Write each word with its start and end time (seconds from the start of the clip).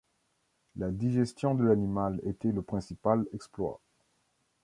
La 0.77 0.89
digestion 0.89 1.53
de 1.53 1.63
l'animal 1.63 2.19
était 2.23 2.51
le 2.51 2.63
principal 2.63 3.23
exploit. 3.33 3.79